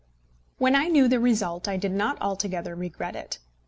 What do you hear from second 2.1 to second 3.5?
altogether regret it.